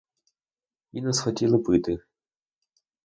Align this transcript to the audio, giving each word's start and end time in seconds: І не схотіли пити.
І 0.91 1.01
не 1.03 1.13
схотіли 1.13 1.57
пити. 1.59 1.97